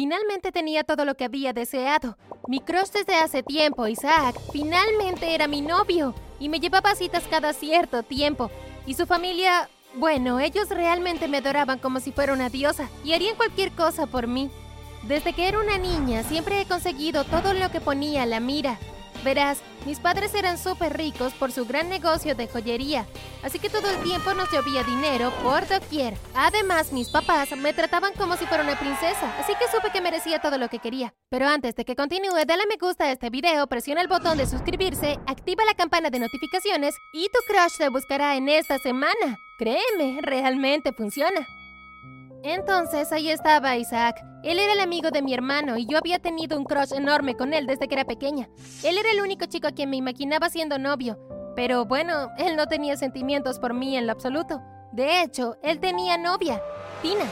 Finalmente 0.00 0.50
tenía 0.50 0.82
todo 0.82 1.04
lo 1.04 1.14
que 1.14 1.26
había 1.26 1.52
deseado. 1.52 2.16
Mi 2.48 2.60
crush 2.60 2.88
desde 2.88 3.16
hace 3.16 3.42
tiempo, 3.42 3.86
Isaac, 3.86 4.34
finalmente 4.50 5.34
era 5.34 5.46
mi 5.46 5.60
novio 5.60 6.14
y 6.38 6.48
me 6.48 6.58
llevaba 6.58 6.94
citas 6.94 7.24
cada 7.28 7.52
cierto 7.52 8.02
tiempo. 8.02 8.50
Y 8.86 8.94
su 8.94 9.04
familia, 9.04 9.68
bueno, 9.96 10.40
ellos 10.40 10.70
realmente 10.70 11.28
me 11.28 11.36
adoraban 11.36 11.78
como 11.78 12.00
si 12.00 12.12
fuera 12.12 12.32
una 12.32 12.48
diosa 12.48 12.88
y 13.04 13.12
harían 13.12 13.36
cualquier 13.36 13.72
cosa 13.72 14.06
por 14.06 14.26
mí. 14.26 14.50
Desde 15.02 15.34
que 15.34 15.46
era 15.46 15.60
una 15.60 15.76
niña 15.76 16.22
siempre 16.22 16.62
he 16.62 16.64
conseguido 16.64 17.24
todo 17.24 17.52
lo 17.52 17.70
que 17.70 17.82
ponía 17.82 18.22
a 18.22 18.26
la 18.26 18.40
mira. 18.40 18.78
Verás, 19.24 19.58
mis 19.84 20.00
padres 20.00 20.34
eran 20.34 20.56
súper 20.56 20.96
ricos 20.96 21.34
por 21.34 21.52
su 21.52 21.66
gran 21.66 21.88
negocio 21.88 22.34
de 22.34 22.48
joyería, 22.48 23.06
así 23.42 23.58
que 23.58 23.68
todo 23.68 23.90
el 23.90 24.02
tiempo 24.02 24.32
nos 24.32 24.50
llovía 24.50 24.82
dinero 24.82 25.30
por 25.42 25.66
doquier. 25.68 26.16
Además, 26.34 26.92
mis 26.92 27.10
papás 27.10 27.50
me 27.56 27.74
trataban 27.74 28.12
como 28.14 28.36
si 28.36 28.46
fuera 28.46 28.64
una 28.64 28.78
princesa, 28.78 29.34
así 29.38 29.52
que 29.58 29.70
supe 29.74 29.90
que 29.92 30.00
merecía 30.00 30.40
todo 30.40 30.56
lo 30.56 30.68
que 30.68 30.78
quería. 30.78 31.12
Pero 31.28 31.46
antes 31.48 31.74
de 31.74 31.84
que 31.84 31.96
continúe, 31.96 32.44
dale 32.46 32.64
me 32.66 32.76
gusta 32.80 33.04
a 33.04 33.12
este 33.12 33.28
video, 33.30 33.66
presiona 33.66 34.00
el 34.00 34.08
botón 34.08 34.38
de 34.38 34.46
suscribirse, 34.46 35.18
activa 35.26 35.64
la 35.64 35.74
campana 35.74 36.08
de 36.10 36.18
notificaciones 36.18 36.94
y 37.12 37.28
tu 37.28 37.38
crush 37.46 37.76
te 37.76 37.88
buscará 37.90 38.36
en 38.36 38.48
esta 38.48 38.78
semana. 38.78 39.38
Créeme, 39.58 40.20
realmente 40.22 40.92
funciona. 40.92 41.46
Entonces 42.42 43.12
ahí 43.12 43.28
estaba 43.28 43.76
Isaac. 43.76 44.24
Él 44.42 44.58
era 44.58 44.72
el 44.72 44.80
amigo 44.80 45.10
de 45.10 45.20
mi 45.20 45.34
hermano 45.34 45.76
y 45.76 45.84
yo 45.84 45.98
había 45.98 46.18
tenido 46.18 46.56
un 46.56 46.64
crush 46.64 46.94
enorme 46.94 47.36
con 47.36 47.52
él 47.52 47.66
desde 47.66 47.86
que 47.86 47.94
era 47.94 48.06
pequeña. 48.06 48.48
Él 48.82 48.96
era 48.96 49.10
el 49.10 49.20
único 49.20 49.44
chico 49.46 49.68
a 49.68 49.72
quien 49.72 49.90
me 49.90 49.96
imaginaba 49.96 50.48
siendo 50.48 50.78
novio, 50.78 51.18
pero 51.54 51.84
bueno, 51.84 52.30
él 52.38 52.56
no 52.56 52.66
tenía 52.66 52.96
sentimientos 52.96 53.58
por 53.58 53.74
mí 53.74 53.96
en 53.96 54.06
lo 54.06 54.12
absoluto. 54.12 54.62
De 54.92 55.20
hecho, 55.20 55.58
él 55.62 55.78
tenía 55.80 56.16
novia, 56.16 56.62
Tina, 57.02 57.26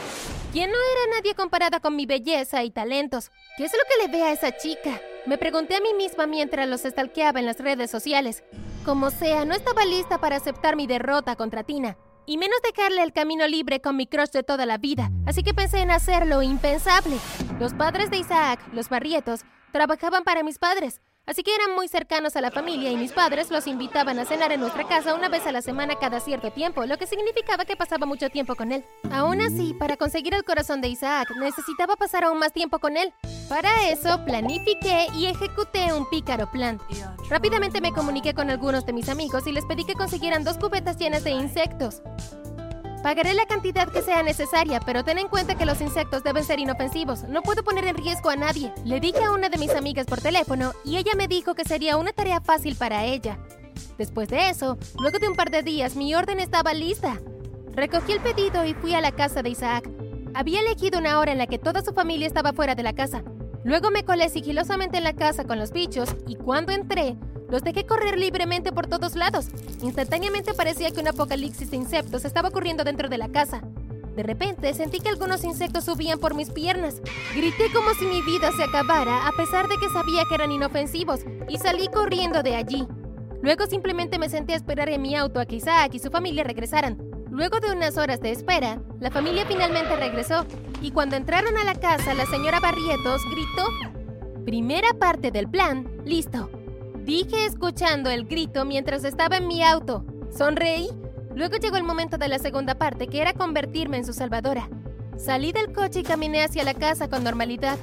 quien 0.51 0.69
no 0.69 0.77
era 0.77 1.17
nadie 1.17 1.33
comparada 1.33 1.79
con 1.79 1.95
mi 1.95 2.05
belleza 2.05 2.63
y 2.63 2.69
talentos. 2.69 3.31
¿Qué 3.57 3.65
es 3.65 3.73
lo 3.73 3.79
que 3.89 4.05
le 4.05 4.17
ve 4.17 4.23
a 4.23 4.31
esa 4.31 4.55
chica? 4.55 5.01
Me 5.25 5.39
pregunté 5.39 5.75
a 5.75 5.81
mí 5.81 5.95
misma 5.95 6.27
mientras 6.27 6.69
los 6.69 6.85
estalqueaba 6.85 7.39
en 7.39 7.47
las 7.47 7.59
redes 7.59 7.89
sociales. 7.89 8.43
Como 8.85 9.09
sea, 9.09 9.43
no 9.45 9.55
estaba 9.55 9.83
lista 9.85 10.19
para 10.19 10.35
aceptar 10.35 10.75
mi 10.75 10.85
derrota 10.85 11.35
contra 11.35 11.63
Tina 11.63 11.97
y 12.25 12.37
menos 12.37 12.59
dejarle 12.63 13.03
el 13.03 13.13
camino 13.13 13.47
libre 13.47 13.81
con 13.81 13.95
mi 13.95 14.07
crush 14.07 14.29
de 14.29 14.43
toda 14.43 14.65
la 14.65 14.77
vida, 14.77 15.11
así 15.25 15.43
que 15.43 15.53
pensé 15.53 15.79
en 15.79 15.91
hacer 15.91 16.27
lo 16.27 16.41
impensable. 16.41 17.17
Los 17.59 17.73
padres 17.73 18.09
de 18.11 18.17
Isaac, 18.17 18.59
los 18.73 18.89
Barrietos, 18.89 19.41
trabajaban 19.71 20.23
para 20.23 20.43
mis 20.43 20.57
padres, 20.57 21.01
así 21.29 21.43
que 21.43 21.53
eran 21.53 21.75
muy 21.75 21.87
cercanos 21.87 22.35
a 22.35 22.41
la 22.41 22.49
familia 22.49 22.91
y 22.91 22.97
mis 22.97 23.13
padres 23.13 23.51
los 23.51 23.67
invitaban 23.67 24.17
a 24.17 24.25
cenar 24.25 24.51
en 24.51 24.59
nuestra 24.59 24.87
casa 24.87 25.13
una 25.13 25.29
vez 25.29 25.45
a 25.45 25.51
la 25.51 25.61
semana 25.61 25.95
cada 25.95 26.19
cierto 26.19 26.51
tiempo, 26.51 26.85
lo 26.85 26.97
que 26.97 27.05
significaba 27.05 27.65
que 27.65 27.75
pasaba 27.75 28.07
mucho 28.07 28.29
tiempo 28.29 28.55
con 28.55 28.71
él. 28.71 28.83
Aún 29.11 29.39
así, 29.41 29.75
para 29.77 29.95
conseguir 29.95 30.33
el 30.33 30.43
corazón 30.43 30.81
de 30.81 30.87
Isaac, 30.87 31.29
necesitaba 31.39 31.95
pasar 31.95 32.23
aún 32.23 32.39
más 32.39 32.51
tiempo 32.51 32.79
con 32.79 32.97
él. 32.97 33.13
Para 33.47 33.89
eso, 33.89 34.25
planifiqué 34.25 35.07
y 35.15 35.27
ejecuté 35.27 35.93
un 35.93 36.09
pícaro 36.09 36.49
plan. 36.51 36.79
Rápidamente 37.29 37.79
me 37.79 37.93
comuniqué 37.93 38.33
con 38.33 38.49
algunos 38.49 38.85
de 38.85 38.93
mis 38.93 39.07
amigos 39.07 39.45
y 39.45 39.51
les 39.51 39.65
pedí 39.65 39.85
que 39.85 39.93
consiguieran 39.93 40.43
dos 40.43 40.57
cubetas 40.57 40.97
llenas 40.97 41.23
de 41.23 41.31
insectos. 41.31 42.01
Pagaré 43.03 43.33
la 43.33 43.45
cantidad 43.45 43.87
que 43.87 44.01
sea 44.01 44.23
necesaria, 44.23 44.81
pero 44.81 45.05
ten 45.05 45.19
en 45.19 45.29
cuenta 45.29 45.55
que 45.55 45.65
los 45.65 45.79
insectos 45.79 46.21
deben 46.21 46.43
ser 46.43 46.59
inofensivos. 46.59 47.23
No 47.23 47.41
puedo 47.41 47.63
poner 47.63 47.85
en 47.85 47.95
riesgo 47.95 48.29
a 48.29 48.35
nadie. 48.35 48.73
Le 48.83 48.99
dije 48.99 49.23
a 49.23 49.31
una 49.31 49.47
de 49.47 49.57
mis 49.57 49.73
amigas 49.73 50.05
por 50.05 50.19
teléfono 50.19 50.73
y 50.83 50.97
ella 50.97 51.13
me 51.15 51.29
dijo 51.29 51.55
que 51.55 51.63
sería 51.63 51.95
una 51.95 52.11
tarea 52.11 52.41
fácil 52.41 52.75
para 52.75 53.05
ella. 53.05 53.39
Después 53.97 54.27
de 54.27 54.49
eso, 54.49 54.77
luego 54.99 55.17
de 55.17 55.29
un 55.29 55.35
par 55.35 55.49
de 55.49 55.63
días, 55.63 55.95
mi 55.95 56.13
orden 56.13 56.41
estaba 56.41 56.73
lista. 56.73 57.21
Recogí 57.73 58.11
el 58.11 58.19
pedido 58.19 58.65
y 58.65 58.73
fui 58.73 58.93
a 58.93 59.01
la 59.01 59.13
casa 59.13 59.41
de 59.43 59.49
Isaac. 59.49 59.89
Había 60.33 60.59
elegido 60.59 60.99
una 60.99 61.19
hora 61.19 61.31
en 61.31 61.37
la 61.37 61.47
que 61.47 61.57
toda 61.57 61.81
su 61.81 61.93
familia 61.93 62.27
estaba 62.27 62.51
fuera 62.51 62.75
de 62.75 62.83
la 62.83 62.93
casa. 62.93 63.23
Luego 63.63 63.91
me 63.91 64.03
colé 64.03 64.27
sigilosamente 64.27 64.97
en 64.97 65.05
la 65.05 65.13
casa 65.13 65.45
con 65.45 65.57
los 65.57 65.71
bichos 65.71 66.15
y 66.27 66.35
cuando 66.35 66.73
entré, 66.73 67.15
los 67.49 67.63
dejé 67.63 67.85
correr 67.85 68.17
libremente 68.17 68.71
por 68.71 68.87
todos 68.87 69.15
lados. 69.15 69.47
Instantáneamente 69.81 70.53
parecía 70.53 70.91
que 70.91 71.01
un 71.01 71.07
apocalipsis 71.07 71.71
de 71.71 71.77
insectos 71.77 72.25
estaba 72.25 72.49
ocurriendo 72.49 72.83
dentro 72.83 73.09
de 73.09 73.17
la 73.17 73.29
casa. 73.29 73.61
De 74.15 74.23
repente 74.23 74.73
sentí 74.73 74.99
que 74.99 75.09
algunos 75.09 75.43
insectos 75.43 75.85
subían 75.85 76.19
por 76.19 76.35
mis 76.35 76.49
piernas. 76.49 77.01
Grité 77.35 77.71
como 77.73 77.93
si 77.93 78.05
mi 78.05 78.21
vida 78.21 78.51
se 78.51 78.63
acabara, 78.63 79.27
a 79.27 79.31
pesar 79.31 79.67
de 79.67 79.75
que 79.77 79.89
sabía 79.93 80.23
que 80.27 80.35
eran 80.35 80.51
inofensivos, 80.51 81.21
y 81.47 81.57
salí 81.57 81.87
corriendo 81.87 82.43
de 82.43 82.55
allí. 82.55 82.87
Luego 83.41 83.65
simplemente 83.67 84.19
me 84.19 84.29
senté 84.29 84.53
a 84.53 84.57
esperar 84.57 84.89
en 84.89 85.01
mi 85.01 85.15
auto 85.15 85.39
a 85.39 85.45
que 85.45 85.55
Isaac 85.55 85.93
y 85.93 85.99
su 85.99 86.11
familia 86.11 86.43
regresaran. 86.43 86.97
Luego 87.31 87.59
de 87.59 87.71
unas 87.71 87.97
horas 87.97 88.19
de 88.19 88.31
espera, 88.31 88.81
la 88.99 89.11
familia 89.11 89.45
finalmente 89.47 89.95
regresó, 89.95 90.45
y 90.81 90.91
cuando 90.91 91.15
entraron 91.15 91.55
a 91.57 91.63
la 91.63 91.75
casa, 91.75 92.13
la 92.13 92.25
señora 92.25 92.59
Barrietos 92.59 93.21
gritó, 93.31 94.43
Primera 94.45 94.89
parte 94.99 95.31
del 95.31 95.47
plan, 95.47 95.87
listo. 96.05 96.49
Dije 97.03 97.45
escuchando 97.45 98.09
el 98.09 98.25
grito 98.25 98.65
mientras 98.65 99.03
estaba 99.03 99.37
en 99.37 99.47
mi 99.47 99.63
auto. 99.63 100.05
Sonreí. 100.35 100.89
Luego 101.35 101.57
llegó 101.57 101.77
el 101.77 101.83
momento 101.83 102.17
de 102.17 102.27
la 102.27 102.39
segunda 102.39 102.75
parte, 102.75 103.07
que 103.07 103.21
era 103.21 103.33
convertirme 103.33 103.97
en 103.97 104.05
su 104.05 104.13
salvadora. 104.13 104.69
Salí 105.17 105.51
del 105.51 105.73
coche 105.73 105.99
y 105.99 106.03
caminé 106.03 106.43
hacia 106.43 106.63
la 106.63 106.73
casa 106.73 107.09
con 107.09 107.23
normalidad. 107.23 107.77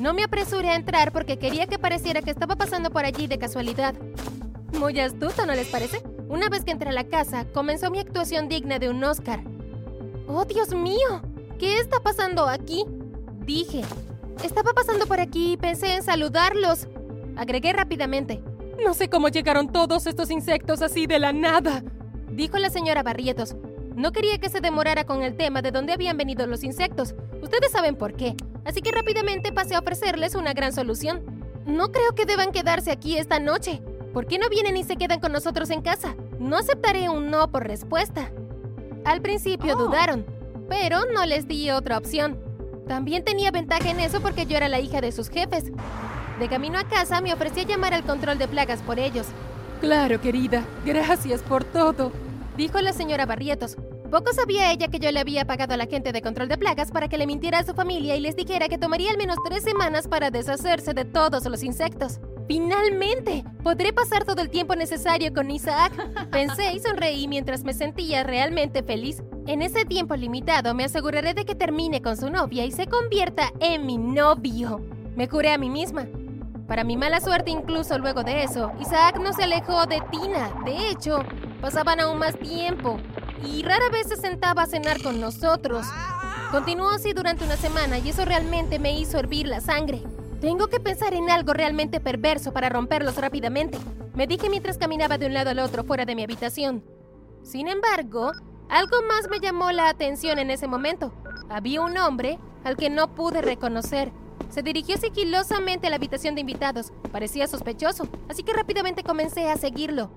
No 0.00 0.12
me 0.14 0.24
apresuré 0.24 0.70
a 0.70 0.76
entrar 0.76 1.12
porque 1.12 1.38
quería 1.38 1.66
que 1.66 1.78
pareciera 1.78 2.22
que 2.22 2.30
estaba 2.30 2.56
pasando 2.56 2.90
por 2.90 3.04
allí 3.04 3.26
de 3.26 3.38
casualidad. 3.38 3.94
Muy 4.78 4.98
astuto, 5.00 5.46
¿no 5.46 5.54
les 5.54 5.68
parece? 5.68 6.02
Una 6.28 6.48
vez 6.48 6.64
que 6.64 6.72
entré 6.72 6.90
a 6.90 6.92
la 6.92 7.04
casa, 7.04 7.44
comenzó 7.52 7.90
mi 7.90 8.00
actuación 8.00 8.48
digna 8.48 8.78
de 8.78 8.88
un 8.88 9.04
Oscar. 9.04 9.42
¡Oh, 10.26 10.44
Dios 10.44 10.74
mío! 10.74 11.22
¿Qué 11.58 11.78
está 11.78 12.00
pasando 12.00 12.48
aquí? 12.48 12.84
Dije. 13.44 13.82
Estaba 14.42 14.72
pasando 14.72 15.06
por 15.06 15.20
aquí 15.20 15.52
y 15.52 15.56
pensé 15.56 15.94
en 15.94 16.02
saludarlos. 16.02 16.88
Agregué 17.36 17.72
rápidamente. 17.72 18.42
No 18.82 18.94
sé 18.94 19.08
cómo 19.08 19.28
llegaron 19.28 19.70
todos 19.72 20.06
estos 20.06 20.30
insectos 20.30 20.82
así 20.82 21.06
de 21.06 21.18
la 21.18 21.32
nada, 21.32 21.82
dijo 22.30 22.58
la 22.58 22.70
señora 22.70 23.02
Barrietos. 23.02 23.54
No 23.94 24.10
quería 24.12 24.38
que 24.38 24.48
se 24.48 24.60
demorara 24.60 25.04
con 25.04 25.22
el 25.22 25.36
tema 25.36 25.62
de 25.62 25.70
dónde 25.70 25.92
habían 25.92 26.16
venido 26.16 26.46
los 26.46 26.64
insectos. 26.64 27.14
Ustedes 27.40 27.70
saben 27.70 27.94
por 27.96 28.14
qué. 28.14 28.34
Así 28.64 28.80
que 28.82 28.90
rápidamente 28.90 29.52
pasé 29.52 29.74
a 29.76 29.78
ofrecerles 29.78 30.34
una 30.34 30.52
gran 30.52 30.72
solución. 30.72 31.22
No 31.64 31.92
creo 31.92 32.12
que 32.14 32.26
deban 32.26 32.50
quedarse 32.50 32.90
aquí 32.90 33.16
esta 33.16 33.38
noche. 33.38 33.80
¿Por 34.12 34.26
qué 34.26 34.38
no 34.38 34.48
vienen 34.48 34.76
y 34.76 34.84
se 34.84 34.96
quedan 34.96 35.20
con 35.20 35.32
nosotros 35.32 35.70
en 35.70 35.80
casa? 35.82 36.16
No 36.38 36.56
aceptaré 36.56 37.08
un 37.08 37.30
no 37.30 37.50
por 37.50 37.66
respuesta. 37.66 38.30
Al 39.04 39.20
principio 39.22 39.74
Oh. 39.76 39.78
dudaron, 39.78 40.26
pero 40.68 41.00
no 41.12 41.24
les 41.24 41.46
di 41.46 41.70
otra 41.70 41.96
opción. 41.98 42.38
También 42.88 43.24
tenía 43.24 43.50
ventaja 43.50 43.90
en 43.90 44.00
eso 44.00 44.20
porque 44.20 44.46
yo 44.46 44.56
era 44.56 44.68
la 44.68 44.80
hija 44.80 45.00
de 45.00 45.12
sus 45.12 45.28
jefes. 45.28 45.64
De 46.38 46.48
camino 46.48 46.78
a 46.78 46.84
casa 46.84 47.20
me 47.20 47.32
ofrecí 47.32 47.60
a 47.60 47.64
llamar 47.64 47.94
al 47.94 48.02
control 48.02 48.38
de 48.38 48.48
plagas 48.48 48.82
por 48.82 48.98
ellos. 48.98 49.26
Claro, 49.80 50.20
querida. 50.20 50.64
Gracias 50.84 51.42
por 51.42 51.62
todo, 51.62 52.10
dijo 52.56 52.80
la 52.80 52.92
señora 52.92 53.26
Barrietos. 53.26 53.76
Poco 54.10 54.32
sabía 54.32 54.70
ella 54.72 54.88
que 54.88 54.98
yo 54.98 55.10
le 55.10 55.20
había 55.20 55.44
pagado 55.44 55.74
a 55.74 55.76
la 55.76 55.86
gente 55.86 56.12
de 56.12 56.22
control 56.22 56.48
de 56.48 56.58
plagas 56.58 56.90
para 56.90 57.08
que 57.08 57.18
le 57.18 57.26
mintiera 57.26 57.58
a 57.58 57.64
su 57.64 57.74
familia 57.74 58.16
y 58.16 58.20
les 58.20 58.36
dijera 58.36 58.68
que 58.68 58.78
tomaría 58.78 59.10
al 59.10 59.16
menos 59.16 59.36
tres 59.44 59.64
semanas 59.64 60.08
para 60.08 60.30
deshacerse 60.30 60.94
de 60.94 61.04
todos 61.04 61.44
los 61.46 61.62
insectos. 61.62 62.20
¡Finalmente! 62.46 63.44
Podré 63.62 63.92
pasar 63.92 64.24
todo 64.24 64.42
el 64.42 64.50
tiempo 64.50 64.76
necesario 64.76 65.32
con 65.32 65.50
Isaac. 65.50 65.92
Pensé 66.30 66.74
y 66.74 66.80
sonreí 66.80 67.26
mientras 67.26 67.64
me 67.64 67.74
sentía 67.74 68.22
realmente 68.22 68.82
feliz. 68.82 69.22
En 69.46 69.62
ese 69.62 69.84
tiempo 69.84 70.14
limitado 70.14 70.74
me 70.74 70.84
aseguraré 70.84 71.34
de 71.34 71.44
que 71.44 71.54
termine 71.54 72.02
con 72.02 72.16
su 72.16 72.30
novia 72.30 72.64
y 72.64 72.70
se 72.70 72.86
convierta 72.86 73.50
en 73.60 73.86
mi 73.86 73.98
novio. 73.98 74.80
Me 75.16 75.28
juré 75.28 75.52
a 75.52 75.58
mí 75.58 75.70
misma. 75.70 76.06
Para 76.66 76.84
mi 76.84 76.96
mala 76.96 77.20
suerte, 77.20 77.50
incluso 77.50 77.98
luego 77.98 78.24
de 78.24 78.42
eso, 78.42 78.72
Isaac 78.80 79.18
no 79.20 79.32
se 79.32 79.44
alejó 79.44 79.86
de 79.86 80.02
Tina. 80.10 80.50
De 80.64 80.88
hecho, 80.88 81.18
pasaban 81.60 82.00
aún 82.00 82.18
más 82.18 82.38
tiempo 82.38 82.98
y 83.44 83.62
rara 83.62 83.90
vez 83.90 84.08
se 84.08 84.16
sentaba 84.16 84.62
a 84.62 84.66
cenar 84.66 85.02
con 85.02 85.20
nosotros. 85.20 85.86
Continuó 86.50 86.90
así 86.90 87.12
durante 87.12 87.44
una 87.44 87.56
semana 87.56 87.98
y 87.98 88.08
eso 88.08 88.24
realmente 88.24 88.78
me 88.78 88.98
hizo 88.98 89.18
hervir 89.18 89.46
la 89.46 89.60
sangre. 89.60 90.02
Tengo 90.40 90.68
que 90.68 90.80
pensar 90.80 91.14
en 91.14 91.30
algo 91.30 91.52
realmente 91.52 92.00
perverso 92.00 92.52
para 92.52 92.68
romperlos 92.68 93.16
rápidamente, 93.16 93.78
me 94.14 94.28
dije 94.28 94.48
mientras 94.48 94.78
caminaba 94.78 95.18
de 95.18 95.26
un 95.26 95.34
lado 95.34 95.50
al 95.50 95.58
otro 95.58 95.82
fuera 95.82 96.04
de 96.04 96.14
mi 96.14 96.22
habitación. 96.22 96.84
Sin 97.42 97.66
embargo, 97.66 98.30
algo 98.68 98.96
más 99.08 99.28
me 99.28 99.40
llamó 99.40 99.72
la 99.72 99.88
atención 99.88 100.38
en 100.38 100.50
ese 100.50 100.68
momento. 100.68 101.12
Había 101.50 101.80
un 101.80 101.98
hombre 101.98 102.38
al 102.62 102.76
que 102.76 102.90
no 102.90 103.12
pude 103.12 103.42
reconocer. 103.42 104.12
Se 104.50 104.62
dirigió 104.62 104.96
sigilosamente 104.96 105.86
a 105.86 105.90
la 105.90 105.96
habitación 105.96 106.34
de 106.34 106.42
invitados. 106.42 106.92
Parecía 107.10 107.46
sospechoso, 107.46 108.08
así 108.28 108.42
que 108.42 108.52
rápidamente 108.52 109.02
comencé 109.02 109.48
a 109.48 109.56
seguirlo. 109.56 110.10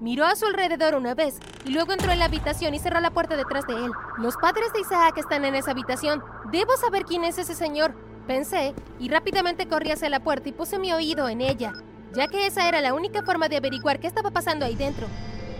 Miró 0.00 0.24
a 0.24 0.34
su 0.34 0.46
alrededor 0.46 0.96
una 0.96 1.14
vez 1.14 1.38
y 1.64 1.70
luego 1.70 1.92
entró 1.92 2.10
en 2.10 2.18
la 2.18 2.24
habitación 2.24 2.74
y 2.74 2.78
cerró 2.78 3.00
la 3.00 3.12
puerta 3.12 3.36
detrás 3.36 3.66
de 3.66 3.74
él. 3.74 3.92
Los 4.18 4.36
padres 4.36 4.72
de 4.72 4.80
Isaac 4.80 5.16
están 5.18 5.44
en 5.44 5.54
esa 5.54 5.70
habitación. 5.70 6.22
Debo 6.50 6.76
saber 6.76 7.04
quién 7.04 7.24
es 7.24 7.38
ese 7.38 7.54
señor. 7.54 7.94
Pensé 8.26 8.74
y 8.98 9.08
rápidamente 9.08 9.68
corrí 9.68 9.92
hacia 9.92 10.08
la 10.08 10.22
puerta 10.24 10.48
y 10.48 10.52
puse 10.52 10.78
mi 10.78 10.92
oído 10.92 11.28
en 11.28 11.40
ella, 11.40 11.72
ya 12.12 12.26
que 12.26 12.46
esa 12.46 12.68
era 12.68 12.80
la 12.80 12.94
única 12.94 13.22
forma 13.22 13.48
de 13.48 13.58
averiguar 13.58 14.00
qué 14.00 14.06
estaba 14.06 14.30
pasando 14.30 14.64
ahí 14.64 14.74
dentro. 14.74 15.06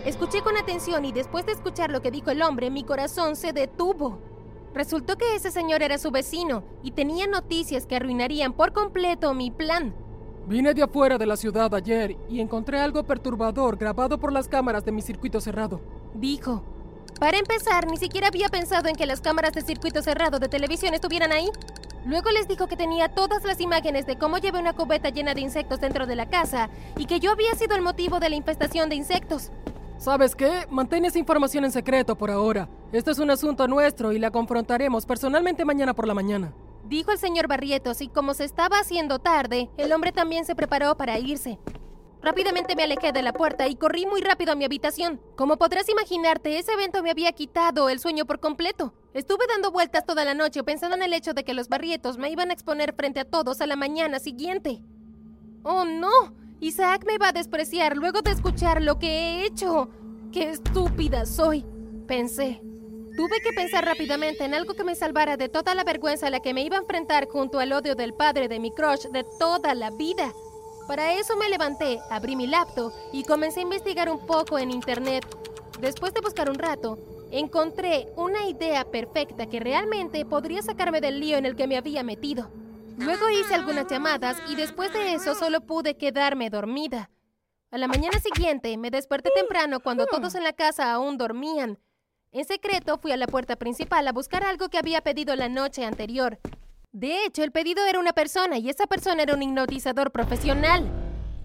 Escuché 0.05 0.43
con 0.43 0.57
atención 0.57 1.05
y 1.05 1.13
después 1.13 1.47
de 1.47 1.53
escuchar 1.53 1.91
lo 1.91 2.03
que 2.03 2.11
dijo 2.11 2.31
el 2.31 2.43
hombre, 2.43 2.71
mi 2.71 2.85
corazón 2.85 3.37
se 3.37 3.53
detuvo. 3.53 4.34
Resultó 4.75 5.17
que 5.17 5.37
ese 5.37 5.53
señor 5.53 5.83
era 5.83 5.99
su 5.99 6.11
vecino 6.11 6.65
y 6.83 6.91
tenía 6.91 7.29
noticias 7.29 7.87
que 7.87 7.95
arruinarían 7.95 8.53
por 8.53 8.73
completo 8.73 9.33
mi 9.33 9.53
plan. 9.53 9.95
Vine 10.47 10.75
de 10.75 10.83
afuera 10.83 11.17
de 11.17 11.27
la 11.27 11.37
ciudad 11.37 11.73
ayer 11.75 12.17
y 12.29 12.41
encontré 12.41 12.81
algo 12.81 13.05
perturbador 13.05 13.77
grabado 13.77 14.19
por 14.19 14.33
las 14.33 14.49
cámaras 14.49 14.85
de 14.85 14.91
mi 14.91 15.01
circuito 15.01 15.41
cerrado. 15.41 15.81
Dijo. 16.15 16.65
Para 17.21 17.39
empezar, 17.39 17.87
ni 17.87 17.97
siquiera 17.97 18.27
había 18.27 18.49
pensado 18.49 18.89
en 18.89 18.97
que 18.97 19.07
las 19.07 19.21
cámaras 19.21 19.53
de 19.53 19.63
circuito 19.63 20.03
cerrado 20.03 20.41
de 20.41 20.49
televisión 20.49 20.93
estuvieran 20.93 21.31
ahí. 21.31 21.49
Luego 22.05 22.31
les 22.33 22.49
dijo 22.49 22.67
que 22.67 22.77
tenía 22.77 23.09
todas 23.09 23.45
las 23.45 23.61
imágenes 23.61 24.05
de 24.07 24.19
cómo 24.19 24.39
llevé 24.39 24.59
una 24.59 24.75
cubeta 24.75 25.09
llena 25.09 25.33
de 25.33 25.41
insectos 25.41 25.81
dentro 25.81 26.07
de 26.07 26.17
la 26.17 26.29
casa 26.29 26.69
y 26.99 27.07
que 27.07 27.21
yo 27.21 27.31
había 27.31 27.55
sido 27.55 27.77
el 27.77 27.83
motivo 27.83 28.19
de 28.19 28.29
la 28.29 28.37
infestación 28.37 28.89
de 28.89 28.97
insectos. 28.97 29.53
¿Sabes 30.05 30.37
qué? 30.37 30.67
Mantén 30.69 31.07
esa 31.07 31.19
información 31.19 31.65
en 31.65 31.73
secreto 31.73 32.15
por 32.15 32.31
ahora. 32.31 32.69
Este 32.93 33.11
es 33.11 33.19
un 33.19 33.31
asunto 33.31 33.67
nuestro 33.67 34.13
y 34.13 34.19
la 34.19 34.31
confrontaremos 34.31 35.07
personalmente 35.07 35.65
mañana 35.65 35.95
por 35.95 36.07
la 36.07 36.13
mañana. 36.13 36.53
Dijo 36.85 37.11
el 37.11 37.17
señor 37.17 37.49
Barrietos 37.49 38.03
y 38.03 38.09
como 38.09 38.35
se 38.35 38.45
estaba 38.45 38.81
haciendo 38.81 39.19
tarde, 39.19 39.71
el 39.79 39.91
hombre 39.95 40.13
también 40.13 40.45
se 40.45 40.55
preparó 40.55 40.95
para 40.99 41.19
irse. 41.19 41.59
Rápidamente 42.21 42.77
me 42.77 42.83
alejé 42.83 43.13
de 43.13 43.23
la 43.23 43.33
puerta 43.33 43.67
y 43.67 43.77
corrí 43.77 44.05
muy 44.05 44.21
rápido 44.21 44.53
a 44.53 44.57
mi 44.57 44.67
habitación. 44.67 45.23
Como 45.37 45.57
podrás 45.57 45.89
imaginarte, 45.89 46.59
ese 46.59 46.73
evento 46.73 47.03
me 47.03 47.11
había 47.11 47.33
quitado 47.33 47.89
el 47.89 47.99
sueño 47.99 48.27
por 48.27 48.41
completo. 48.41 48.93
Estuve 49.15 49.47
dando 49.49 49.73
vueltas 49.73 50.05
toda 50.05 50.27
la 50.27 50.35
noche 50.35 50.63
pensando 50.65 50.97
en 50.97 51.03
el 51.03 51.15
hecho 51.15 51.33
de 51.33 51.45
que 51.45 51.55
los 51.55 51.71
barrietos 51.71 52.19
me 52.19 52.29
iban 52.29 52.51
a 52.51 52.53
exponer 52.53 52.95
frente 52.95 53.21
a 53.21 53.25
todos 53.25 53.63
a 53.63 53.67
la 53.67 53.77
mañana 53.77 54.19
siguiente. 54.19 54.83
¡Oh, 55.63 55.87
no! 55.87 56.44
Isaac 56.65 57.05
me 57.07 57.19
va 57.19 57.29
a 57.29 57.33
despreciar 57.33 57.95
luego 57.95 58.23
de 58.23 58.31
escuchar 58.31 58.81
lo 58.81 58.99
que 58.99 59.07
he 59.07 59.45
hecho. 59.45 59.91
¡Qué 60.33 60.49
estúpida 60.49 61.27
soy! 61.27 61.63
Pensé. 62.07 62.63
Tuve 63.19 63.43
que 63.43 63.53
pensar 63.53 63.85
rápidamente 63.85 64.45
en 64.45 64.55
algo 64.55 64.73
que 64.73 64.83
me 64.83 64.95
salvara 64.95 65.37
de 65.37 65.51
toda 65.51 65.75
la 65.75 65.85
vergüenza 65.85 66.29
a 66.29 66.31
la 66.31 66.41
que 66.41 66.55
me 66.55 66.63
iba 66.63 66.79
a 66.79 66.81
enfrentar 66.81 67.29
junto 67.29 67.59
al 67.61 67.71
odio 67.75 67.95
del 67.95 68.15
padre 68.15 68.49
de 68.49 68.61
mi 68.61 68.71
crush 68.71 69.09
de 69.13 69.27
toda 69.39 69.75
la 69.75 69.91
vida. 69.91 70.33
Para 70.89 71.13
eso 71.13 71.37
me 71.37 71.51
levanté, 71.51 72.01
abrí 72.09 72.35
mi 72.35 72.47
laptop 72.47 72.95
y 73.13 73.25
comencé 73.25 73.61
a 73.61 73.65
investigar 73.65 74.09
un 74.09 74.25
poco 74.25 74.59
en 74.59 74.71
internet. 74.71 75.23
Después 75.83 76.15
de 76.15 76.23
buscar 76.23 76.49
un 76.49 76.59
rato, 76.59 76.99
encontré 77.31 78.09
una 78.17 78.49
idea 78.49 78.87
perfecta 78.87 79.51
que 79.51 79.61
realmente 79.61 80.25
podría 80.25 80.63
sacarme 80.63 81.03
del 81.03 81.21
lío 81.21 81.37
en 81.37 81.45
el 81.45 81.57
que 81.57 81.67
me 81.67 81.77
había 81.77 82.03
metido. 82.03 82.51
Luego 82.97 83.29
hice 83.31 83.55
algunas 83.55 83.87
llamadas 83.87 84.37
y 84.49 84.55
después 84.55 84.93
de 84.93 85.15
eso 85.15 85.35
solo 85.35 85.61
pude 85.61 85.97
quedarme 85.97 86.51
dormida. 86.51 87.11
A 87.71 87.79
la 87.79 87.89
mañana 87.89 88.21
siguiente 88.21 88.77
me 88.77 88.91
desperté 88.91 89.31
temprano 89.35 89.81
cuando 89.81 90.07
todos 90.07 90.35
en 90.35 90.45
la 90.45 90.53
casa 90.53 90.93
aún 90.93 91.19
dormían. 91.19 91.81
En 92.31 92.45
secreto 92.45 92.99
fui 92.99 93.11
a 93.13 93.17
la 93.17 93.27
puerta 93.27 93.57
principal 93.57 94.07
a 94.07 94.13
buscar 94.13 94.45
algo 94.45 94.69
que 94.69 94.79
había 94.79 95.01
pedido 95.01 95.35
la 95.35 95.49
noche 95.49 95.85
anterior. 95.85 96.39
De 96.93 97.25
hecho, 97.25 97.43
el 97.43 97.51
pedido 97.51 97.85
era 97.85 97.99
una 97.99 98.13
persona 98.13 98.59
y 98.59 98.71
esa 98.71 98.87
persona 98.87 99.25
era 99.25 99.35
un 99.35 99.43
hipnotizador 99.43 100.13
profesional. 100.13 100.89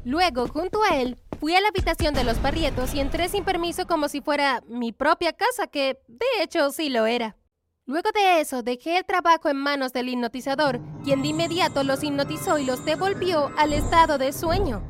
Luego, 0.05 0.47
junto 0.47 0.83
a 0.83 0.97
él, 0.97 1.17
fui 1.39 1.55
a 1.55 1.61
la 1.61 1.69
habitación 1.69 2.13
de 2.13 2.23
los 2.23 2.39
barrietos 2.41 2.93
y 2.93 2.99
entré 2.99 3.27
sin 3.29 3.43
permiso 3.43 3.87
como 3.87 4.07
si 4.07 4.21
fuera 4.21 4.61
mi 4.67 4.91
propia 4.91 5.33
casa, 5.33 5.65
que 5.65 5.97
de 6.07 6.43
hecho 6.43 6.69
sí 6.69 6.89
lo 6.89 7.07
era. 7.07 7.38
Luego 7.89 8.11
de 8.13 8.39
eso, 8.39 8.61
dejé 8.61 8.99
el 8.99 9.03
trabajo 9.03 9.49
en 9.49 9.57
manos 9.57 9.93
del 9.93 10.09
hipnotizador, 10.09 10.79
quien 11.03 11.23
de 11.23 11.29
inmediato 11.29 11.83
los 11.83 12.03
hipnotizó 12.03 12.59
y 12.59 12.63
los 12.63 12.85
devolvió 12.85 13.51
al 13.57 13.73
estado 13.73 14.19
de 14.19 14.31
sueño. 14.31 14.83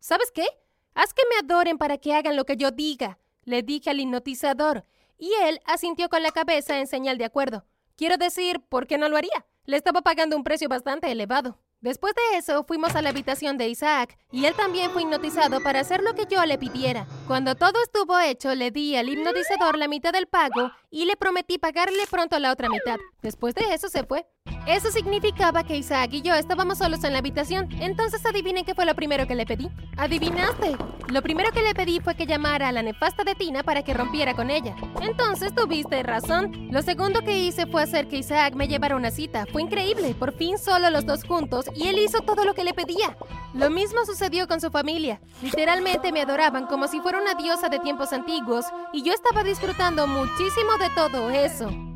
¿Sabes 0.00 0.32
qué? 0.32 0.46
Haz 0.94 1.12
que 1.12 1.24
me 1.28 1.36
adoren 1.46 1.76
para 1.76 1.98
que 1.98 2.14
hagan 2.14 2.36
lo 2.36 2.46
que 2.46 2.56
yo 2.56 2.70
diga, 2.70 3.18
le 3.44 3.62
dije 3.62 3.90
al 3.90 4.00
hipnotizador, 4.00 4.86
y 5.18 5.30
él 5.42 5.60
asintió 5.66 6.08
con 6.08 6.22
la 6.22 6.30
cabeza 6.30 6.78
en 6.78 6.86
señal 6.86 7.18
de 7.18 7.26
acuerdo. 7.26 7.66
Quiero 7.96 8.16
decir, 8.16 8.60
¿por 8.66 8.86
qué 8.86 8.96
no 8.96 9.10
lo 9.10 9.18
haría? 9.18 9.44
Le 9.66 9.76
estaba 9.76 10.00
pagando 10.00 10.34
un 10.34 10.42
precio 10.42 10.70
bastante 10.70 11.12
elevado. 11.12 11.58
Después 11.80 12.12
de 12.14 12.38
eso, 12.38 12.64
fuimos 12.64 12.96
a 12.96 13.02
la 13.02 13.10
habitación 13.10 13.56
de 13.56 13.68
Isaac 13.68 14.18
y 14.32 14.46
él 14.46 14.54
también 14.56 14.90
fue 14.90 15.02
hipnotizado 15.02 15.62
para 15.62 15.78
hacer 15.78 16.02
lo 16.02 16.14
que 16.14 16.26
yo 16.28 16.44
le 16.44 16.58
pidiera. 16.58 17.06
Cuando 17.28 17.54
todo 17.54 17.80
estuvo 17.80 18.18
hecho, 18.18 18.52
le 18.56 18.72
di 18.72 18.96
al 18.96 19.08
hipnotizador 19.08 19.78
la 19.78 19.86
mitad 19.86 20.12
del 20.12 20.26
pago 20.26 20.72
y 20.90 21.04
le 21.04 21.16
prometí 21.16 21.56
pagarle 21.58 22.04
pronto 22.10 22.36
la 22.40 22.50
otra 22.50 22.68
mitad. 22.68 22.96
Después 23.22 23.54
de 23.54 23.72
eso 23.72 23.88
se 23.88 24.02
fue. 24.02 24.26
Eso 24.66 24.90
significaba 24.90 25.64
que 25.64 25.76
Isaac 25.76 26.10
y 26.12 26.22
yo 26.22 26.34
estábamos 26.34 26.78
solos 26.78 27.02
en 27.04 27.12
la 27.12 27.20
habitación. 27.20 27.68
Entonces 27.80 28.24
adivinen 28.26 28.64
qué 28.64 28.74
fue 28.74 28.84
lo 28.84 28.94
primero 28.94 29.26
que 29.26 29.34
le 29.34 29.46
pedí. 29.46 29.70
Adivinaste. 29.96 30.76
Lo 31.08 31.22
primero 31.22 31.50
que 31.52 31.62
le 31.62 31.74
pedí 31.74 32.00
fue 32.00 32.14
que 32.14 32.26
llamara 32.26 32.68
a 32.68 32.72
la 32.72 32.82
nefasta 32.82 33.24
de 33.24 33.34
Tina 33.34 33.62
para 33.62 33.82
que 33.82 33.94
rompiera 33.94 34.34
con 34.34 34.50
ella. 34.50 34.76
Entonces 35.00 35.54
tuviste 35.54 36.02
razón. 36.02 36.68
Lo 36.70 36.82
segundo 36.82 37.22
que 37.22 37.38
hice 37.38 37.66
fue 37.66 37.82
hacer 37.82 38.08
que 38.08 38.18
Isaac 38.18 38.54
me 38.54 38.68
llevara 38.68 38.96
una 38.96 39.10
cita. 39.10 39.46
Fue 39.50 39.62
increíble. 39.62 40.14
Por 40.14 40.34
fin 40.34 40.58
solo 40.58 40.90
los 40.90 41.06
dos 41.06 41.24
juntos 41.24 41.66
y 41.74 41.88
él 41.88 41.98
hizo 41.98 42.20
todo 42.20 42.44
lo 42.44 42.54
que 42.54 42.64
le 42.64 42.74
pedía. 42.74 43.16
Lo 43.54 43.70
mismo 43.70 44.04
sucedió 44.04 44.46
con 44.46 44.60
su 44.60 44.70
familia. 44.70 45.20
Literalmente 45.42 46.12
me 46.12 46.22
adoraban 46.22 46.66
como 46.66 46.88
si 46.88 47.00
fuera 47.00 47.20
una 47.20 47.34
diosa 47.34 47.68
de 47.68 47.78
tiempos 47.78 48.12
antiguos 48.12 48.66
y 48.92 49.02
yo 49.02 49.12
estaba 49.12 49.42
disfrutando 49.42 50.06
muchísimo 50.06 50.76
de 50.78 50.90
todo 50.94 51.30
eso. 51.30 51.87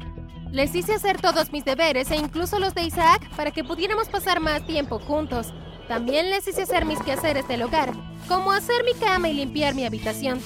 Les 0.52 0.75
hice 0.75 0.93
hacer 0.93 1.19
todos 1.19 1.50
mis 1.50 1.64
deberes 1.64 2.10
e 2.10 2.16
incluso 2.16 2.58
los 2.58 2.75
de 2.75 2.82
Isaac 2.82 3.26
para 3.37 3.52
que 3.52 3.64
pudiéramos 3.64 4.10
pasar 4.10 4.38
más 4.38 4.66
tiempo 4.66 4.99
juntos. 4.99 5.54
También 5.88 6.28
les 6.28 6.46
hice 6.46 6.62
hacer 6.62 6.84
mis 6.84 7.00
quehaceres 7.00 7.49
del 7.49 7.62
hogar, 7.62 7.90
como 8.28 8.52
hacer 8.52 8.84
mi 8.84 8.93
cama 8.93 9.31
y 9.31 9.32
limpiar 9.34 9.75
mi 9.75 9.87
habitación. 9.87 10.43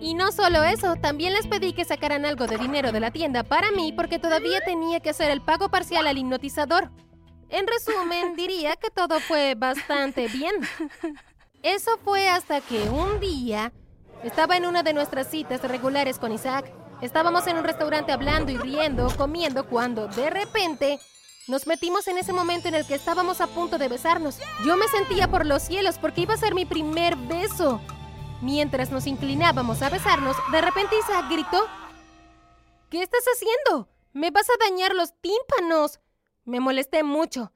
Y 0.00 0.14
no 0.14 0.32
solo 0.32 0.64
eso, 0.64 0.96
también 0.96 1.34
les 1.34 1.46
pedí 1.46 1.72
que 1.72 1.84
sacaran 1.84 2.24
algo 2.24 2.48
de 2.48 2.58
dinero 2.58 2.90
de 2.90 2.98
la 2.98 3.12
tienda 3.12 3.44
para 3.44 3.70
mí 3.70 3.92
porque 3.92 4.18
todavía 4.18 4.60
tenía 4.64 4.98
que 4.98 5.10
hacer 5.10 5.30
el 5.30 5.40
pago 5.40 5.68
parcial 5.68 6.08
al 6.08 6.18
hipnotizador. 6.18 6.90
En 7.48 7.68
resumen, 7.68 8.34
diría 8.36 8.74
que 8.74 8.90
todo 8.90 9.20
fue 9.20 9.54
bastante 9.54 10.26
bien. 10.26 10.54
Eso 11.62 11.92
fue 12.04 12.28
hasta 12.28 12.60
que 12.60 12.90
un 12.90 13.20
día 13.20 13.72
estaba 14.24 14.56
en 14.56 14.66
una 14.66 14.82
de 14.82 14.94
nuestras 14.94 15.30
citas 15.30 15.62
regulares 15.62 16.18
con 16.18 16.32
Isaac. 16.32 16.72
Estábamos 17.04 17.46
en 17.46 17.58
un 17.58 17.64
restaurante 17.64 18.12
hablando 18.12 18.50
y 18.50 18.56
riendo, 18.56 19.08
comiendo, 19.18 19.66
cuando 19.66 20.08
de 20.08 20.30
repente 20.30 20.98
nos 21.48 21.66
metimos 21.66 22.08
en 22.08 22.16
ese 22.16 22.32
momento 22.32 22.68
en 22.68 22.74
el 22.74 22.86
que 22.86 22.94
estábamos 22.94 23.42
a 23.42 23.46
punto 23.46 23.76
de 23.76 23.88
besarnos. 23.88 24.38
Yo 24.64 24.78
me 24.78 24.88
sentía 24.88 25.30
por 25.30 25.44
los 25.44 25.62
cielos 25.62 25.98
porque 25.98 26.22
iba 26.22 26.32
a 26.32 26.38
ser 26.38 26.54
mi 26.54 26.64
primer 26.64 27.14
beso. 27.16 27.82
Mientras 28.40 28.90
nos 28.90 29.06
inclinábamos 29.06 29.82
a 29.82 29.90
besarnos, 29.90 30.34
de 30.50 30.62
repente 30.62 30.96
Isaac 30.98 31.26
gritó, 31.30 31.66
¿Qué 32.88 33.02
estás 33.02 33.24
haciendo? 33.34 33.86
Me 34.14 34.30
vas 34.30 34.48
a 34.48 34.64
dañar 34.64 34.94
los 34.94 35.12
tímpanos. 35.20 36.00
Me 36.46 36.58
molesté 36.58 37.04
mucho. 37.04 37.52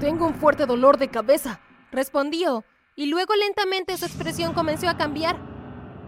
Tengo 0.00 0.26
un 0.26 0.34
fuerte 0.34 0.66
dolor 0.66 0.98
de 0.98 1.08
cabeza, 1.08 1.60
respondió, 1.92 2.62
y 2.94 3.06
luego 3.06 3.34
lentamente 3.36 3.96
su 3.96 4.04
expresión 4.04 4.52
comenzó 4.52 4.86
a 4.86 4.98
cambiar. 4.98 5.38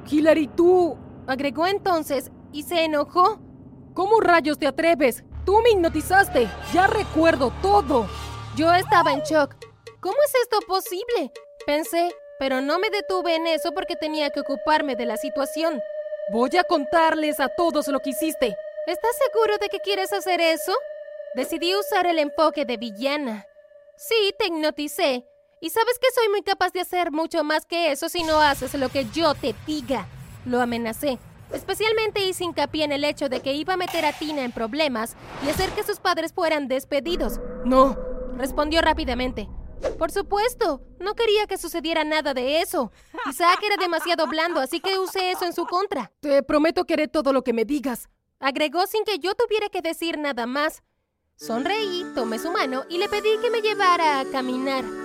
Hilary, 0.06 0.48
tú, 0.48 0.98
agregó 1.26 1.66
entonces, 1.66 2.30
y 2.54 2.62
se 2.62 2.84
enojó. 2.84 3.40
¿Cómo 3.94 4.20
rayos 4.20 4.58
te 4.58 4.68
atreves? 4.68 5.24
Tú 5.44 5.60
me 5.60 5.70
hipnotizaste. 5.70 6.48
Ya 6.72 6.86
recuerdo 6.86 7.52
todo. 7.60 8.06
Yo 8.56 8.72
estaba 8.72 9.12
en 9.12 9.20
shock. 9.22 9.56
¿Cómo 10.00 10.16
es 10.24 10.34
esto 10.42 10.58
posible? 10.66 11.32
Pensé, 11.66 12.14
pero 12.38 12.60
no 12.60 12.78
me 12.78 12.90
detuve 12.90 13.34
en 13.34 13.48
eso 13.48 13.72
porque 13.72 13.96
tenía 13.96 14.30
que 14.30 14.40
ocuparme 14.40 14.94
de 14.94 15.04
la 15.04 15.16
situación. 15.16 15.80
Voy 16.32 16.56
a 16.56 16.64
contarles 16.64 17.40
a 17.40 17.48
todos 17.48 17.88
lo 17.88 17.98
que 17.98 18.10
hiciste. 18.10 18.56
¿Estás 18.86 19.16
seguro 19.26 19.58
de 19.58 19.68
que 19.68 19.80
quieres 19.80 20.12
hacer 20.12 20.40
eso? 20.40 20.72
Decidí 21.34 21.74
usar 21.74 22.06
el 22.06 22.20
enfoque 22.20 22.64
de 22.64 22.76
villana. 22.76 23.46
Sí, 23.96 24.32
te 24.38 24.46
hipnoticé. 24.46 25.26
Y 25.60 25.70
sabes 25.70 25.98
que 25.98 26.12
soy 26.14 26.28
muy 26.28 26.42
capaz 26.42 26.72
de 26.72 26.80
hacer 26.80 27.10
mucho 27.10 27.42
más 27.42 27.66
que 27.66 27.90
eso 27.90 28.08
si 28.08 28.22
no 28.22 28.40
haces 28.40 28.74
lo 28.74 28.90
que 28.90 29.06
yo 29.06 29.34
te 29.34 29.56
diga. 29.66 30.06
Lo 30.44 30.60
amenacé. 30.60 31.18
Especialmente 31.52 32.24
hice 32.24 32.44
hincapié 32.44 32.84
en 32.84 32.92
el 32.92 33.04
hecho 33.04 33.28
de 33.28 33.40
que 33.40 33.52
iba 33.52 33.74
a 33.74 33.76
meter 33.76 34.04
a 34.04 34.12
Tina 34.12 34.42
en 34.42 34.52
problemas 34.52 35.16
y 35.44 35.50
hacer 35.50 35.70
que 35.70 35.84
sus 35.84 36.00
padres 36.00 36.32
fueran 36.32 36.68
despedidos. 36.68 37.40
No, 37.64 37.96
respondió 38.36 38.80
rápidamente. 38.80 39.48
Por 39.98 40.10
supuesto, 40.10 40.80
no 40.98 41.14
quería 41.14 41.46
que 41.46 41.58
sucediera 41.58 42.04
nada 42.04 42.34
de 42.34 42.60
eso. 42.60 42.90
Isaac 43.30 43.60
era 43.64 43.76
demasiado 43.76 44.26
blando, 44.26 44.60
así 44.60 44.80
que 44.80 44.98
usé 44.98 45.30
eso 45.30 45.44
en 45.44 45.52
su 45.52 45.66
contra. 45.66 46.10
Te 46.20 46.42
prometo 46.42 46.84
que 46.84 46.94
haré 46.94 47.08
todo 47.08 47.32
lo 47.32 47.42
que 47.42 47.52
me 47.52 47.64
digas, 47.64 48.08
agregó 48.40 48.86
sin 48.86 49.04
que 49.04 49.18
yo 49.18 49.34
tuviera 49.34 49.68
que 49.68 49.82
decir 49.82 50.18
nada 50.18 50.46
más. 50.46 50.82
Sonreí, 51.36 52.04
tomé 52.14 52.38
su 52.38 52.50
mano 52.50 52.84
y 52.88 52.98
le 52.98 53.08
pedí 53.08 53.38
que 53.42 53.50
me 53.50 53.60
llevara 53.60 54.20
a 54.20 54.24
caminar. 54.24 55.03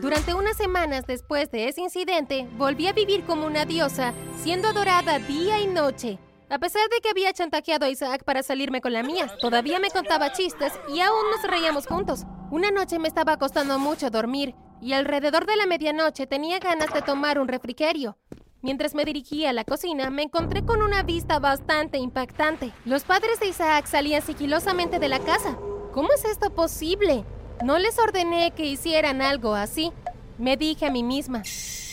Durante 0.00 0.34
unas 0.34 0.56
semanas 0.56 1.06
después 1.06 1.50
de 1.50 1.68
ese 1.68 1.80
incidente, 1.80 2.48
volví 2.56 2.86
a 2.88 2.92
vivir 2.92 3.24
como 3.24 3.46
una 3.46 3.64
diosa, 3.64 4.12
siendo 4.42 4.68
adorada 4.68 5.18
día 5.18 5.60
y 5.60 5.66
noche. 5.66 6.18
A 6.50 6.58
pesar 6.58 6.88
de 6.90 7.00
que 7.00 7.08
había 7.08 7.32
chantajeado 7.32 7.86
a 7.86 7.88
Isaac 7.88 8.24
para 8.24 8.42
salirme 8.42 8.80
con 8.80 8.92
la 8.92 9.02
mía, 9.02 9.28
todavía 9.40 9.78
me 9.78 9.90
contaba 9.90 10.32
chistes 10.32 10.72
y 10.92 11.00
aún 11.00 11.30
nos 11.30 11.48
reíamos 11.50 11.86
juntos. 11.86 12.24
Una 12.50 12.70
noche 12.70 12.98
me 12.98 13.08
estaba 13.08 13.38
costando 13.38 13.78
mucho 13.78 14.10
dormir 14.10 14.54
y 14.82 14.92
alrededor 14.92 15.46
de 15.46 15.56
la 15.56 15.66
medianoche 15.66 16.26
tenía 16.26 16.58
ganas 16.58 16.92
de 16.92 17.00
tomar 17.00 17.38
un 17.38 17.48
refrigerio. 17.48 18.18
Mientras 18.60 18.94
me 18.94 19.04
dirigía 19.04 19.50
a 19.50 19.52
la 19.52 19.64
cocina, 19.64 20.10
me 20.10 20.22
encontré 20.22 20.64
con 20.64 20.82
una 20.82 21.02
vista 21.02 21.38
bastante 21.38 21.98
impactante. 21.98 22.72
Los 22.84 23.04
padres 23.04 23.38
de 23.40 23.46
Isaac 23.46 23.86
salían 23.86 24.22
sigilosamente 24.22 24.98
de 24.98 25.08
la 25.08 25.20
casa. 25.20 25.56
¿Cómo 25.92 26.08
es 26.12 26.24
esto 26.24 26.50
posible? 26.50 27.24
No 27.62 27.78
les 27.78 27.98
ordené 27.98 28.50
que 28.50 28.66
hicieran 28.66 29.22
algo 29.22 29.54
así. 29.54 29.92
Me 30.38 30.56
dije 30.56 30.86
a 30.86 30.90
mí 30.90 31.02
misma. 31.02 31.42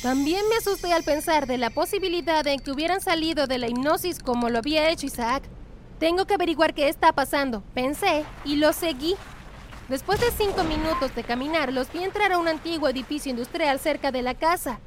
También 0.01 0.41
me 0.49 0.55
asusté 0.55 0.91
al 0.91 1.03
pensar 1.03 1.45
de 1.45 1.57
la 1.57 1.69
posibilidad 1.69 2.43
de 2.43 2.57
que 2.57 2.71
hubieran 2.71 3.01
salido 3.01 3.45
de 3.45 3.59
la 3.59 3.67
hipnosis 3.67 4.19
como 4.19 4.49
lo 4.49 4.57
había 4.57 4.89
hecho 4.89 5.05
Isaac. 5.05 5.43
Tengo 5.99 6.25
que 6.25 6.33
averiguar 6.33 6.73
qué 6.73 6.89
está 6.89 7.13
pasando, 7.13 7.61
pensé 7.75 8.25
y 8.43 8.55
lo 8.55 8.73
seguí. 8.73 9.15
Después 9.87 10.19
de 10.19 10.31
cinco 10.31 10.63
minutos 10.63 11.13
de 11.13 11.23
caminar, 11.23 11.71
los 11.71 11.91
vi 11.91 12.03
entrar 12.03 12.31
a 12.31 12.39
un 12.39 12.47
antiguo 12.47 12.89
edificio 12.89 13.29
industrial 13.29 13.79
cerca 13.79 14.11
de 14.11 14.23
la 14.23 14.33
casa. 14.33 14.79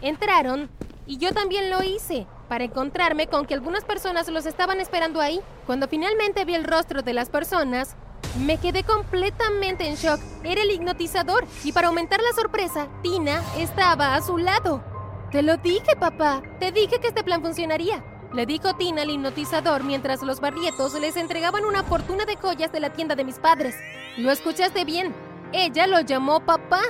Entraron 0.00 0.68
y 1.06 1.18
yo 1.18 1.32
también 1.32 1.70
lo 1.70 1.82
hice, 1.84 2.26
para 2.48 2.64
encontrarme 2.64 3.28
con 3.28 3.46
que 3.46 3.54
algunas 3.54 3.84
personas 3.84 4.28
los 4.28 4.46
estaban 4.46 4.80
esperando 4.80 5.20
ahí. 5.20 5.40
Cuando 5.66 5.86
finalmente 5.86 6.44
vi 6.44 6.54
el 6.54 6.64
rostro 6.64 7.02
de 7.02 7.12
las 7.12 7.30
personas, 7.30 7.94
me 8.38 8.58
quedé 8.58 8.84
completamente 8.84 9.86
en 9.86 9.96
shock. 9.96 10.20
Era 10.42 10.62
el 10.62 10.70
hipnotizador 10.70 11.44
y 11.64 11.72
para 11.72 11.88
aumentar 11.88 12.20
la 12.22 12.32
sorpresa, 12.32 12.88
Tina 13.02 13.42
estaba 13.58 14.14
a 14.14 14.22
su 14.22 14.38
lado. 14.38 14.82
Te 15.30 15.42
lo 15.42 15.56
dije, 15.56 15.96
papá. 15.98 16.42
Te 16.60 16.72
dije 16.72 16.98
que 17.00 17.08
este 17.08 17.24
plan 17.24 17.42
funcionaría. 17.42 18.04
Le 18.32 18.46
dijo 18.46 18.74
Tina 18.74 19.02
al 19.02 19.10
hipnotizador 19.10 19.84
mientras 19.84 20.22
los 20.22 20.40
barrietos 20.40 20.98
les 20.98 21.16
entregaban 21.16 21.64
una 21.64 21.82
fortuna 21.82 22.24
de 22.24 22.36
joyas 22.36 22.72
de 22.72 22.80
la 22.80 22.90
tienda 22.90 23.14
de 23.14 23.24
mis 23.24 23.38
padres. 23.38 23.74
Lo 24.16 24.30
escuchaste 24.30 24.84
bien. 24.84 25.14
Ella 25.52 25.86
lo 25.86 26.00
llamó 26.00 26.40
papá. 26.40 26.80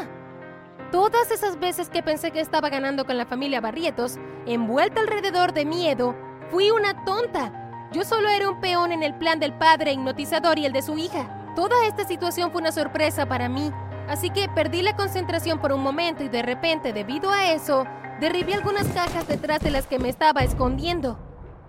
Todas 0.93 1.31
esas 1.31 1.59
veces 1.59 1.89
que 1.89 2.03
pensé 2.03 2.31
que 2.31 2.41
estaba 2.41 2.69
ganando 2.69 3.05
con 3.05 3.17
la 3.17 3.27
familia 3.27 3.61
Barrietos, 3.61 4.19
envuelta 4.47 5.01
alrededor 5.01 5.53
de 5.53 5.65
miedo, 5.65 6.15
fui 6.51 6.71
una 6.71 7.05
tonta. 7.05 7.62
Yo 7.93 8.05
solo 8.05 8.31
era 8.31 8.49
un 8.49 8.59
peón 8.59 8.91
en 8.91 9.03
el 9.03 9.13
plan 9.13 9.39
del 9.39 9.53
padre 9.53 9.93
hipnotizador 9.93 10.59
y 10.59 10.65
el 10.65 10.73
de 10.73 10.81
su 10.81 10.97
hija. 10.97 11.53
Toda 11.55 11.85
esta 11.87 12.07
situación 12.07 12.51
fue 12.51 12.63
una 12.63 12.73
sorpresa 12.73 13.27
para 13.27 13.51
mí, 13.51 13.71
así 14.09 14.31
que 14.31 14.49
perdí 14.49 14.81
la 14.81 14.97
concentración 14.97 15.59
por 15.59 15.73
un 15.73 15.83
momento 15.83 16.25
y 16.25 16.31
de 16.31 16.41
repente, 16.41 16.95
debido 16.95 17.31
a 17.31 17.53
eso, 17.53 17.87
derribé 18.19 18.55
algunas 18.55 18.87
cajas 18.89 19.29
detrás 19.29 19.61
de 19.61 19.71
las 19.71 19.87
que 19.87 19.99
me 19.99 20.09
estaba 20.09 20.41
escondiendo. 20.41 21.19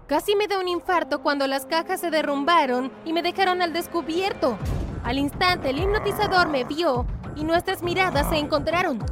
Casi 0.08 0.38
me 0.38 0.48
da 0.48 0.60
un 0.60 0.70
infarto 0.70 1.22
cuando 1.22 1.46
las 1.46 1.66
cajas 1.66 2.00
se 2.00 2.10
derrumbaron 2.10 2.94
y 3.04 3.12
me 3.12 3.22
dejaron 3.22 3.62
al 3.62 3.74
descubierto. 3.74 4.58
Al 5.04 5.18
instante 5.18 5.72
el 5.72 5.80
hipnotizador 5.80 6.48
me 6.48 6.64
vio 6.64 7.06
y 7.36 7.44
nuestras 7.44 7.84
miradas 7.84 8.30
se 8.30 8.38
encontraron. 8.38 9.04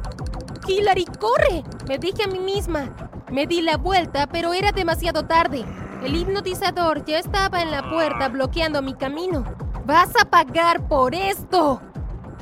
¡Hillary, 0.66 1.04
corre! 1.20 1.62
Me 1.86 1.98
dije 1.98 2.24
a 2.24 2.28
mí 2.28 2.38
misma. 2.38 2.96
Me 3.30 3.46
di 3.46 3.60
la 3.60 3.76
vuelta, 3.76 4.26
pero 4.28 4.54
era 4.54 4.72
demasiado 4.72 5.26
tarde. 5.26 5.66
El 6.04 6.16
hipnotizador 6.16 7.04
ya 7.04 7.20
estaba 7.20 7.62
en 7.62 7.70
la 7.70 7.88
puerta 7.88 8.28
bloqueando 8.28 8.82
mi 8.82 8.92
camino. 8.94 9.44
¡Vas 9.86 10.10
a 10.20 10.24
pagar 10.24 10.88
por 10.88 11.14
esto! 11.14 11.80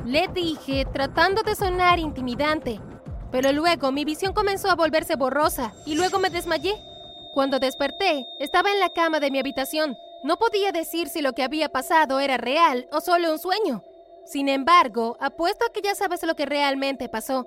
Le 0.07 0.29
dije, 0.29 0.87
tratando 0.91 1.43
de 1.43 1.55
sonar 1.55 1.99
intimidante. 1.99 2.81
Pero 3.31 3.53
luego 3.53 3.93
mi 3.93 4.07
visión 4.07 4.33
comenzó 4.33 4.71
a 4.71 4.77
volverse 4.77 5.15
borrosa 5.15 5.75
y 5.85 5.95
luego 5.95 6.19
me 6.19 6.31
desmayé. 6.31 6.75
Cuando 7.35 7.59
desperté, 7.59 8.27
estaba 8.39 8.73
en 8.73 8.81
la 8.81 8.89
cama 8.89 9.21
de 9.21 9.31
mi 9.31 9.39
habitación. 9.39 9.95
No 10.25 10.39
podía 10.39 10.73
decir 10.73 11.11
si 11.11 11.21
lo 11.21 11.35
que 11.35 11.43
había 11.43 11.69
pasado 11.69 12.19
era 12.19 12.39
real 12.39 12.89
o 12.93 13.03
solo 13.03 13.31
un 13.31 13.39
sueño. 13.39 13.85
Sin 14.25 14.49
embargo, 14.49 15.19
apuesto 15.21 15.67
a 15.67 15.73
que 15.73 15.83
ya 15.83 15.95
sabes 15.95 16.23
lo 16.23 16.35
que 16.35 16.47
realmente 16.47 17.11
pasó. 17.11 17.47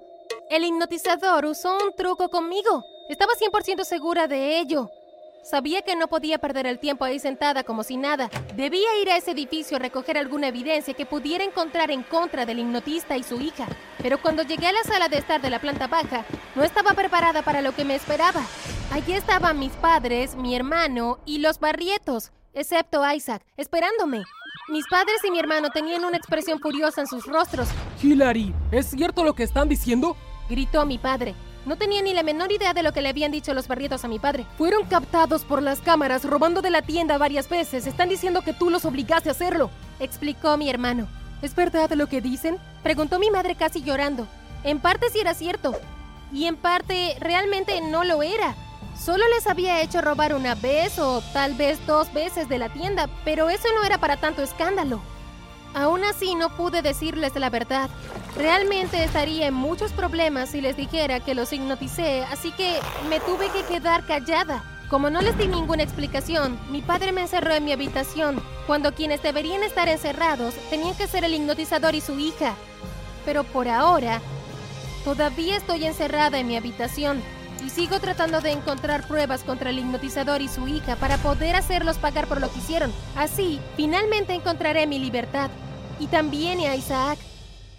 El 0.51 0.63
hipnotizador 0.63 1.45
usó 1.45 1.75
un 1.75 1.95
truco 1.95 2.29
conmigo. 2.29 2.85
Estaba 3.09 3.33
100% 3.33 3.83
segura 3.83 4.27
de 4.27 4.59
ello. 4.59 4.91
Sabía 5.43 5.81
que 5.81 5.97
no 5.97 6.07
podía 6.07 6.37
perder 6.37 6.65
el 6.67 6.79
tiempo 6.79 7.03
ahí 7.03 7.19
sentada 7.19 7.65
como 7.65 7.83
si 7.83 7.97
nada. 7.97 8.29
Debía 8.55 8.87
ir 9.01 9.09
a 9.09 9.17
ese 9.17 9.31
edificio 9.31 9.75
a 9.75 9.79
recoger 9.79 10.17
alguna 10.17 10.47
evidencia 10.47 10.93
que 10.93 11.05
pudiera 11.05 11.43
encontrar 11.43 11.91
en 11.91 12.01
contra 12.03 12.45
del 12.45 12.59
hipnotista 12.59 13.17
y 13.17 13.23
su 13.23 13.41
hija. 13.41 13.67
Pero 14.01 14.21
cuando 14.21 14.43
llegué 14.43 14.67
a 14.67 14.71
la 14.71 14.83
sala 14.83 15.09
de 15.09 15.17
estar 15.17 15.41
de 15.41 15.49
la 15.49 15.59
planta 15.59 15.87
baja, 15.87 16.23
no 16.55 16.63
estaba 16.63 16.93
preparada 16.93 17.41
para 17.41 17.61
lo 17.61 17.75
que 17.75 17.83
me 17.83 17.95
esperaba. 17.95 18.41
Allí 18.93 19.11
estaban 19.11 19.59
mis 19.59 19.73
padres, 19.73 20.35
mi 20.35 20.55
hermano 20.55 21.19
y 21.25 21.39
los 21.39 21.59
barrietos, 21.59 22.31
excepto 22.53 23.03
Isaac, 23.11 23.45
esperándome. 23.57 24.23
Mis 24.69 24.87
padres 24.87 25.17
y 25.27 25.31
mi 25.31 25.39
hermano 25.39 25.71
tenían 25.71 26.05
una 26.05 26.15
expresión 26.15 26.59
furiosa 26.59 27.01
en 27.01 27.07
sus 27.07 27.25
rostros. 27.25 27.67
Hilary, 28.01 28.55
¿es 28.71 28.91
cierto 28.91 29.25
lo 29.25 29.33
que 29.33 29.43
están 29.43 29.67
diciendo? 29.67 30.15
Gritó 30.49 30.85
mi 30.85 30.97
padre. 30.97 31.35
No 31.65 31.77
tenía 31.77 32.01
ni 32.01 32.13
la 32.13 32.23
menor 32.23 32.51
idea 32.51 32.73
de 32.73 32.83
lo 32.83 32.91
que 32.91 33.01
le 33.01 33.09
habían 33.09 33.31
dicho 33.31 33.53
los 33.53 33.67
barrietos 33.67 34.03
a 34.03 34.09
mi 34.09 34.19
padre. 34.19 34.45
Fueron 34.57 34.85
captados 34.85 35.43
por 35.43 35.61
las 35.61 35.79
cámaras 35.79 36.25
robando 36.25 36.61
de 36.61 36.69
la 36.69 36.81
tienda 36.81 37.17
varias 37.17 37.47
veces. 37.47 37.87
Están 37.87 38.09
diciendo 38.09 38.41
que 38.41 38.53
tú 38.53 38.69
los 38.69 38.83
obligaste 38.83 39.29
a 39.29 39.31
hacerlo. 39.31 39.69
Explicó 39.99 40.57
mi 40.57 40.69
hermano. 40.69 41.07
¿Es 41.41 41.55
verdad 41.55 41.89
lo 41.91 42.07
que 42.07 42.21
dicen? 42.21 42.57
Preguntó 42.83 43.17
mi 43.17 43.31
madre 43.31 43.55
casi 43.55 43.81
llorando. 43.81 44.27
En 44.63 44.79
parte 44.79 45.09
sí 45.09 45.19
era 45.19 45.33
cierto. 45.33 45.79
Y 46.33 46.45
en 46.45 46.57
parte 46.57 47.15
realmente 47.19 47.79
no 47.79 48.03
lo 48.03 48.23
era. 48.23 48.55
Solo 48.99 49.23
les 49.35 49.47
había 49.47 49.81
hecho 49.81 50.01
robar 50.01 50.33
una 50.33 50.55
vez 50.55 50.99
o 50.99 51.21
tal 51.33 51.53
vez 51.55 51.85
dos 51.87 52.13
veces 52.13 52.47
de 52.49 52.59
la 52.59 52.69
tienda, 52.69 53.09
pero 53.23 53.49
eso 53.49 53.67
no 53.75 53.83
era 53.83 53.97
para 53.97 54.17
tanto 54.17 54.41
escándalo. 54.41 55.01
Aún 55.73 56.03
así 56.03 56.35
no 56.35 56.55
pude 56.55 56.81
decirles 56.81 57.35
la 57.35 57.49
verdad. 57.49 57.89
Realmente 58.35 59.03
estaría 59.03 59.47
en 59.47 59.53
muchos 59.53 59.91
problemas 59.91 60.49
si 60.49 60.61
les 60.61 60.77
dijera 60.77 61.19
que 61.19 61.35
los 61.35 61.51
hipnoticé, 61.51 62.23
así 62.31 62.51
que 62.51 62.79
me 63.09 63.19
tuve 63.19 63.49
que 63.49 63.63
quedar 63.63 64.05
callada. 64.05 64.63
Como 64.89 65.09
no 65.09 65.21
les 65.21 65.35
di 65.37 65.47
ninguna 65.47 65.81
explicación, 65.81 66.59
mi 66.69 66.81
padre 66.81 67.11
me 67.11 67.21
encerró 67.21 67.53
en 67.53 67.65
mi 67.65 67.71
habitación, 67.71 68.39
cuando 68.67 68.93
quienes 68.93 69.23
deberían 69.23 69.63
estar 69.63 69.87
encerrados 69.87 70.53
tenían 70.69 70.95
que 70.95 71.07
ser 71.07 71.23
el 71.23 71.33
hipnotizador 71.33 71.95
y 71.95 72.01
su 72.01 72.19
hija. 72.19 72.53
Pero 73.25 73.43
por 73.43 73.67
ahora, 73.67 74.21
todavía 75.03 75.57
estoy 75.57 75.85
encerrada 75.85 76.37
en 76.37 76.47
mi 76.47 76.57
habitación 76.57 77.23
y 77.65 77.69
sigo 77.69 77.99
tratando 77.99 78.41
de 78.41 78.51
encontrar 78.51 79.07
pruebas 79.07 79.43
contra 79.43 79.69
el 79.69 79.79
hipnotizador 79.79 80.41
y 80.41 80.47
su 80.47 80.67
hija 80.67 80.95
para 80.97 81.17
poder 81.17 81.55
hacerlos 81.55 81.97
pagar 81.97 82.27
por 82.27 82.41
lo 82.41 82.51
que 82.51 82.59
hicieron. 82.59 82.93
Así, 83.15 83.59
finalmente 83.75 84.33
encontraré 84.33 84.85
mi 84.85 84.99
libertad. 84.99 85.49
Y 86.03 86.07
también 86.07 86.59
a 86.59 86.75
Isaac. 86.75 87.17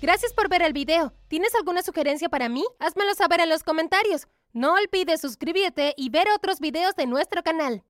Gracias 0.01 0.33
por 0.33 0.49
ver 0.49 0.63
el 0.63 0.73
video. 0.73 1.13
¿Tienes 1.29 1.55
alguna 1.55 1.83
sugerencia 1.83 2.31
para 2.31 2.49
mí? 2.49 2.65
Házmelo 2.79 3.13
saber 3.13 3.41
en 3.41 3.51
los 3.51 3.63
comentarios. 3.63 4.29
No 4.55 4.73
olvides 4.73 5.21
suscribirte 5.21 5.93
y 5.99 6.09
ver 6.09 6.29
otros 6.35 6.59
videos 6.59 6.97
de 6.97 7.05
nuestro 7.05 7.43
canal. 7.43 7.83